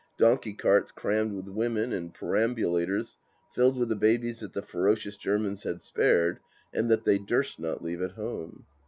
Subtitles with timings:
[0.17, 3.17] Donkey carts crammed with women, and perambu lators
[3.53, 6.39] filled with the babies that the ferocious Germans had spared
[6.73, 8.65] and that they durst not leave at home.